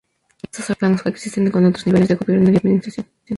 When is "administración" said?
2.57-3.05